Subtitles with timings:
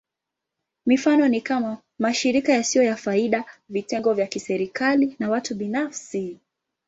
[0.85, 6.39] Mifano ni kama: mashirika yasiyo ya faida, vitengo vya kiserikali, na watu binafsi.